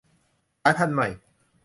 [0.61, 1.07] สายพันธุ์ใหม่